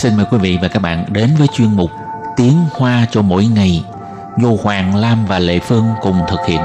[0.00, 1.90] Xin mời quý vị và các bạn đến với chuyên mục
[2.36, 3.84] Tiếng Hoa cho mỗi ngày
[4.42, 6.60] do Hoàng Lam và Lệ Phương cùng thực hiện.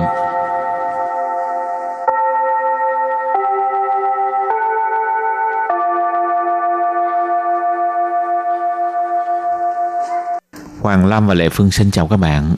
[10.82, 12.56] Hoàng Lam và Lệ Phương xin chào các bạn.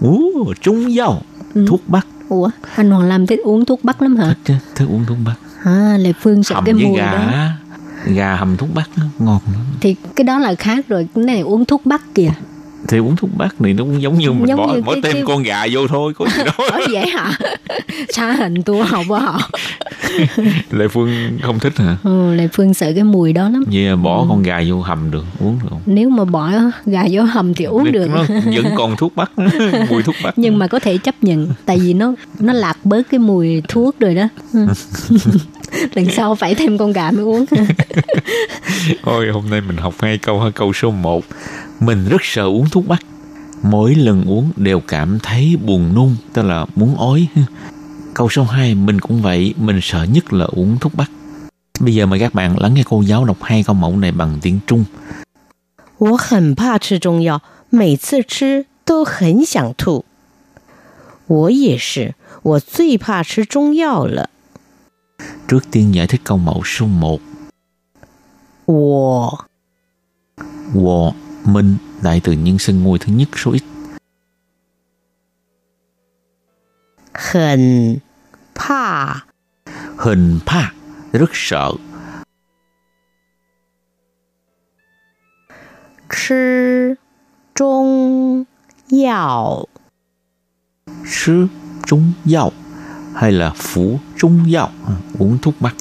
[0.00, 0.20] Ú,
[0.60, 1.22] trung dâu,
[1.54, 1.66] Ừ.
[1.68, 2.06] thuốc bắc.
[2.28, 4.34] Ủa, anh Hoàng Lam thích uống thuốc bắc lắm hả?
[4.44, 5.34] Thích, thích uống thuốc bắc.
[5.64, 7.48] À, Lệ Phương sợ Hầm cái mùi gà, đó.
[8.06, 9.62] Gà hầm thuốc bắc á, ngon lắm.
[9.80, 12.30] Thì cái đó là khác rồi, cái này uống thuốc bắc kìa.
[12.88, 15.02] Thì uống thuốc bắc này nó cũng giống như mình Giống bỏ, như bỏ cái-
[15.02, 16.54] thêm cái- con gà vô thôi, có gì đâu.
[16.72, 17.32] Ở vậy hả?
[18.08, 19.40] Xa hình tôi học của họ.
[20.70, 21.96] Lệ Phương không thích hả?
[22.04, 23.64] Ừ, Lệ Phương sợ cái mùi đó lắm.
[23.72, 25.80] Vậy bỏ con gà vô hầm được uống được không?
[25.86, 26.50] Nếu mà bỏ
[26.86, 28.06] gà vô hầm thì uống được.
[28.10, 29.30] Nó vẫn còn thuốc bắc,
[29.90, 30.38] mùi thuốc bắc.
[30.38, 34.00] Nhưng mà có thể chấp nhận tại vì nó nó lạc bớt cái mùi thuốc
[34.00, 34.28] rồi đó.
[35.71, 35.87] Ừ.
[35.93, 37.45] Lần sau phải thêm con gà mới uống.
[39.03, 40.49] Thôi hôm nay mình học hai câu ha.
[40.55, 41.23] Câu số 1
[41.79, 43.01] Mình rất sợ uống thuốc bắc
[43.61, 47.27] Mỗi lần uống đều cảm thấy buồn nôn Tức là muốn ói
[48.13, 51.11] Câu số 2 Mình cũng vậy Mình sợ nhất là uống thuốc bắc
[51.79, 54.37] Bây giờ mời các bạn lắng nghe cô giáo đọc hai câu mẫu này bằng
[54.41, 54.85] tiếng Trung
[55.99, 60.03] 我很怕吃中药，每次吃都很想吐。
[61.27, 64.29] 我也是，我最怕吃中药了。
[65.48, 67.20] Trước tiên giải thích câu mẫu số 1.
[68.66, 69.30] Wo.
[70.74, 71.12] Wo,
[71.44, 73.62] minh đại từ nhân sinh ngôi thứ nhất số ít.
[77.32, 77.98] Hình
[78.54, 79.14] pa.
[79.96, 80.72] Hình pa,
[81.12, 81.72] rất sợ.
[86.10, 86.94] Chứ
[87.54, 88.44] trung
[89.04, 89.64] yào.
[91.24, 91.46] Chứ
[91.86, 92.52] trung yào
[93.18, 95.76] hay là phú trung dạo à, uống thuốc bắc.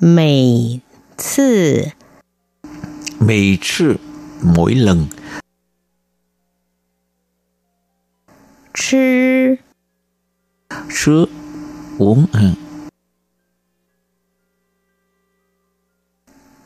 [0.00, 0.80] Mày
[1.18, 1.82] Sư
[3.20, 3.96] Mày Sư
[4.42, 5.06] mỗi lần.
[8.74, 9.54] Chứ
[10.88, 11.26] Chứ
[11.98, 12.54] uống à.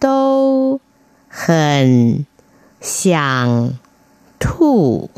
[0.01, 0.81] Đâu
[1.29, 2.19] hẳn
[2.81, 3.71] Sàng
[4.41, 5.09] Thu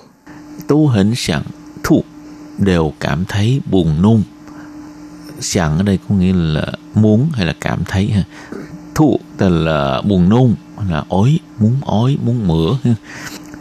[0.67, 1.41] Tú hình sẵn
[1.83, 2.03] Thu
[2.57, 4.21] Đều cảm thấy buồn nôn
[5.39, 8.23] Sẵn ở đây có nghĩa là muốn hay là cảm thấy ha.
[8.95, 10.55] Thu tức là buồn nôn
[10.89, 12.95] là ói, muốn ói, muốn mửa ha.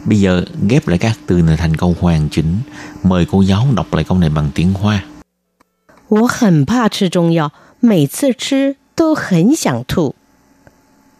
[0.05, 2.57] Bây giờ ghép lại các từ này thành câu hoàn chỉnh
[3.03, 5.03] Mời cô giáo đọc lại câu này bằng tiếng Hoa
[6.09, 10.13] 我很怕吃中药，每次吃都很想吐。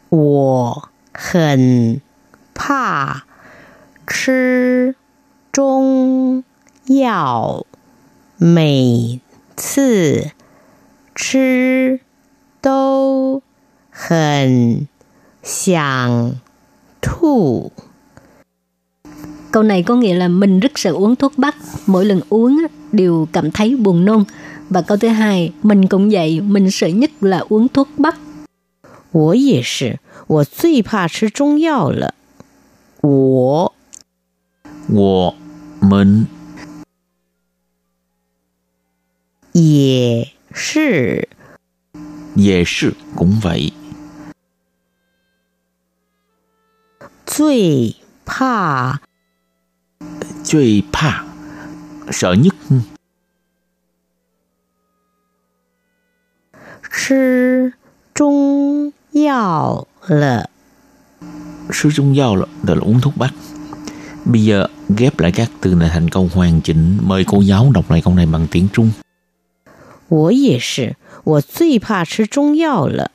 [0.09, 2.01] 我很
[2.53, 3.23] 怕
[4.05, 4.93] 吃
[5.55, 6.43] 中
[6.85, 7.65] 药，
[8.37, 9.19] 每
[9.55, 10.31] 次
[11.13, 11.99] 吃
[12.61, 13.41] 都
[13.89, 14.87] 很
[15.43, 16.35] 想
[17.01, 17.71] 吐。
[19.51, 21.55] Câu này có nghĩa là mình rất sợ uống thuốc bắc,
[21.85, 24.23] mỗi lần uống á, đều cảm thấy buồn nôn.
[24.69, 28.15] Và câu thứ hai, mình cũng vậy, mình sợ nhất là uống thuốc bắc.
[29.11, 32.13] 我也是，我最怕吃中药了。
[33.01, 33.73] 我
[34.89, 35.33] Wo
[35.85, 36.27] Mình
[39.53, 41.27] 也是
[42.35, 43.71] Về sự cũng vậy
[47.25, 48.99] 最怕
[50.43, 51.23] Chơi pa
[52.11, 52.55] Sợ nhất
[56.91, 57.73] 吃
[58.13, 60.49] 中药了。
[61.71, 63.33] Sư trung dao là, là uống thuốc bắc
[64.25, 67.91] Bây giờ ghép lại các từ này thành câu hoàn chỉnh Mời cô giáo đọc
[67.91, 68.91] lại câu này bằng tiếng Trung
[70.11, 73.11] 我也是，我最怕吃中药了。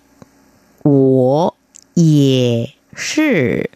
[0.82, 1.54] 我
[1.92, 3.68] 也是，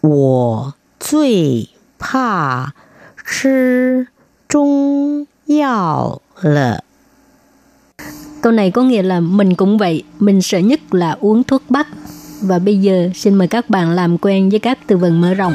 [0.00, 2.74] 我最怕
[3.24, 4.08] 吃
[4.48, 6.82] 中药了。
[8.42, 11.86] Câu này có nghĩa là mình cũng vậy, mình sợ nhất là uống thuốc bắc.
[12.40, 15.54] Và bây giờ xin mời các bạn làm quen với các từ vựng mở rộng.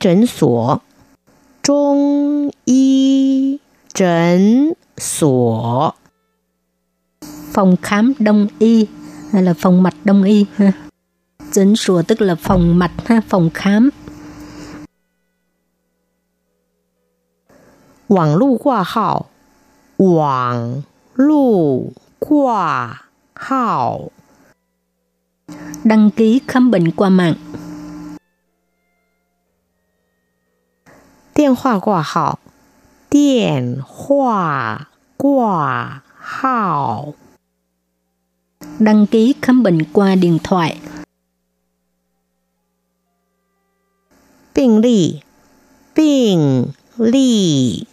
[0.00, 0.80] 诊所，
[1.62, 3.60] 中医
[3.92, 5.94] 诊所，
[7.52, 8.86] Phòng khám đông y
[9.32, 10.72] hay là phòng mạch đông y ha.
[11.52, 13.90] 诊所tức là phòng mạch ha, phòng khám.
[18.08, 19.30] 网络挂号，
[19.96, 20.82] 网
[21.14, 24.00] 络挂号，
[25.84, 27.34] Đăng ký khám bệnh qua mạng.
[31.38, 32.38] 电话挂号，
[33.10, 37.14] 电话挂号，
[38.78, 40.80] đăng ký khám bệnh qua điện thoại,
[44.54, 45.22] 病历，
[45.94, 47.86] 病历，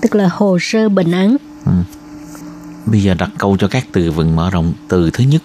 [0.00, 1.36] tức là hồ sơ bệnh án.
[2.86, 4.72] Bây giờ đặt câu cho các từ vựng mở rộng.
[4.88, 5.42] Từ thứ nhất,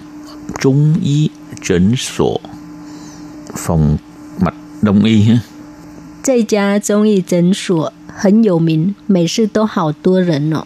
[0.59, 1.29] trung y
[1.61, 2.39] 诊所
[3.55, 3.97] phòng
[4.39, 5.39] mạch đông y ha.
[6.23, 10.65] 这家中医诊所很有名，每次都好多人哦。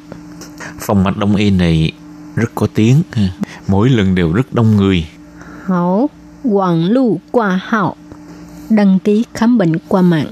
[0.80, 1.92] Phòng mạch đông y này
[2.36, 3.30] rất có tiếng ha.
[3.68, 5.04] Mỗi lần đều rất đông người.
[5.66, 6.10] 好，
[6.44, 7.98] 网路挂号，
[8.70, 10.28] đăng ký khám bệnh qua mạng.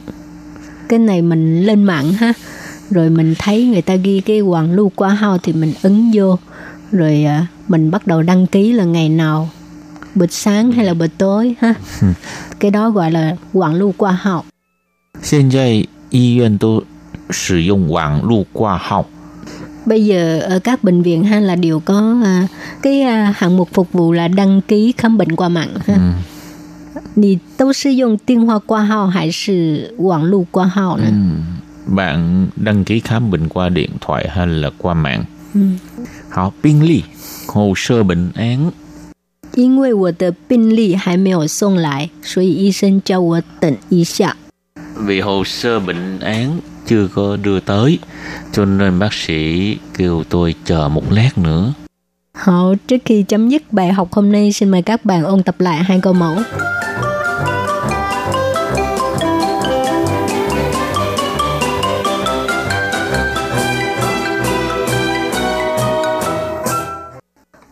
[0.89, 2.33] Cái này mình lên mạng ha,
[2.89, 6.37] rồi mình thấy người ta ghi cái quản lưu qua hao thì mình ấn vô,
[6.91, 9.49] rồi à, mình bắt đầu đăng ký là ngày nào,
[10.15, 11.73] buổi sáng hay là buổi tối ha.
[12.59, 14.45] Cái đó gọi là quản lưu qua hao.
[15.21, 16.83] 现在医院都
[17.29, 19.05] 使用网络挂号。
[19.85, 22.47] Bây giờ ở các bệnh viện ha là đều có à,
[22.81, 25.95] cái à, hạng mục phục vụ là đăng ký khám bệnh qua mạng ha.
[25.97, 26.13] 嗯
[27.17, 31.05] 你都是用电话挂号还是网络挂号呢？
[31.05, 31.43] Ừm,
[31.95, 35.23] Bạn đăng ký khám bệnh qua điện thoại hay là qua mạng?
[35.53, 35.77] 嗯，
[36.29, 37.03] Họ biên ly
[37.47, 38.71] hồ sơ bệnh án
[39.53, 44.35] 因为我的病历还没有送来，所以医生叫我等一下。
[44.99, 47.99] vì hồ sơ bệnh án chưa có đưa tới
[48.51, 51.73] cho nên bác sĩ kêu tôi chờ một lát nữa.
[52.33, 55.55] Hảo, trước khi chấm dứt bài học hôm nay, xin mời các bạn ôn tập
[55.59, 56.35] lại hai câu mẫu.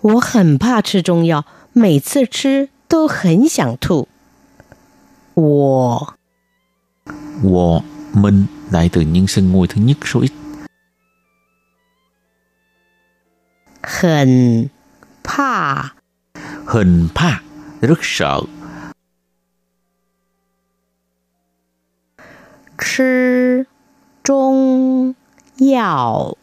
[0.02, 4.10] 我很怕吃中药，每次吃都很想吐。
[5.34, 6.14] 我
[7.43, 7.81] wo,
[8.15, 10.33] minh, đại từ nhân xưng ngôi thứ nhất số ít.
[14.01, 14.67] Hình
[15.25, 15.83] pa
[16.67, 17.41] Hình pa,
[17.81, 18.41] rất sợ.
[22.79, 23.63] Chứ
[24.25, 25.13] trung
[25.75, 26.35] yào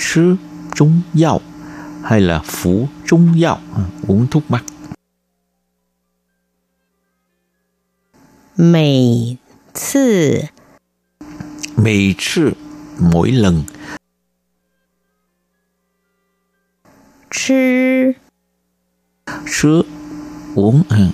[0.00, 0.36] Chứ
[0.74, 1.40] trung yào
[2.02, 4.64] hay là phủ trung yào, à, uống thuốc bắc.
[8.56, 9.36] Mì
[9.77, 10.49] 次
[11.77, 12.53] mì sư
[12.99, 13.63] mỗi lần
[17.31, 18.13] 吃
[19.45, 19.81] sữa
[20.55, 21.11] uống à,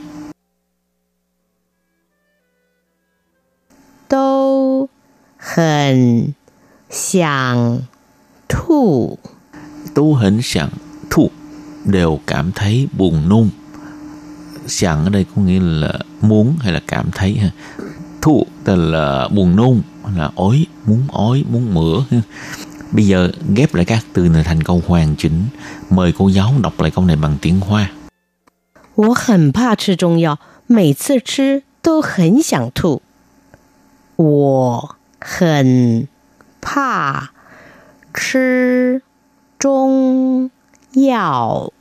[4.09, 4.89] 都
[5.37, 6.33] 很
[6.89, 7.83] 想
[8.47, 9.19] 吐。
[9.93, 10.69] tu hình sẵn
[11.09, 11.29] thu
[11.85, 13.49] đều cảm thấy buồn nôn
[14.67, 17.51] sẵn ở đây có nghĩa là muốn hay là cảm thấy ha
[18.23, 19.81] thu tức là buồn nôn
[20.17, 22.21] là ói muốn ói muốn mửa ha.
[22.91, 25.43] bây giờ ghép lại các từ này thành câu hoàn chỉnh
[25.89, 27.89] mời cô giáo đọc lại câu này bằng tiếng hoa
[28.95, 33.01] 我很怕吃中药，每次吃都很想吐。
[34.17, 36.07] 我很
[36.59, 37.29] 怕
[38.13, 39.01] 吃
[39.57, 40.51] 中
[40.91, 41.71] 药，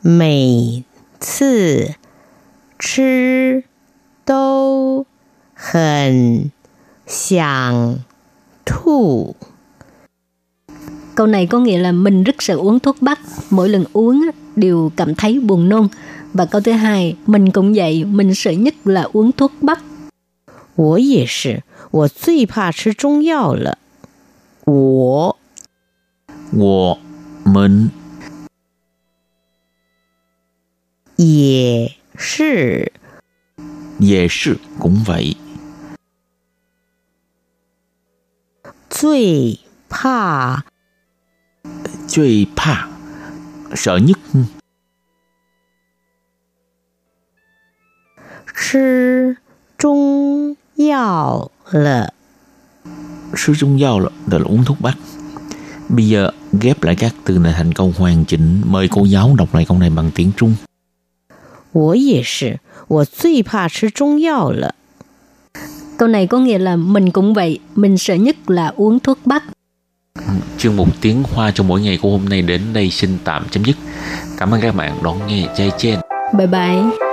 [0.00, 0.84] 每
[1.20, 1.96] 次
[2.78, 3.64] 吃
[4.24, 5.04] 都
[5.60, 6.50] 很
[7.06, 7.98] 想
[8.64, 9.34] 吐。
[11.14, 13.20] Câu này có nghĩa là mình rất sợ uống thuốc bắc,
[13.50, 15.88] mỗi lần uống á, đều cảm thấy buồn nôn.
[16.32, 19.80] Và câu thứ hai, mình cũng vậy, mình sợ nhất là uống thuốc bắc.
[20.74, 23.78] 我也是，我最怕吃中药了。
[24.64, 25.36] 我
[26.52, 26.98] wo
[27.44, 27.90] mình
[31.16, 32.92] 也是
[33.98, 35.34] về sự cũng vậy
[39.00, 39.58] 最
[39.88, 40.64] 怕
[42.08, 42.88] 最怕
[43.74, 44.18] sợ nhất
[48.54, 49.36] 吃
[49.76, 52.12] 中药了。
[53.34, 54.96] sư trung giao là, là uống thuốc bắc
[55.88, 59.54] bây giờ ghép lại các từ này thành câu hoàn chỉnh mời cô giáo đọc
[59.54, 60.56] lại câu này bằng tiếng trung
[61.72, 64.74] 我也是，我最怕吃中药了。
[65.97, 69.43] Câu này có nghĩa là mình cũng vậy, mình sợ nhất là uống thuốc bắc.
[70.57, 73.65] Chương mục tiếng Hoa cho mỗi ngày của hôm nay đến đây xin tạm chấm
[73.65, 73.75] dứt.
[74.37, 75.47] Cảm ơn các bạn đón nghe.
[75.57, 75.99] Chai chen.
[76.37, 77.10] Bye bye.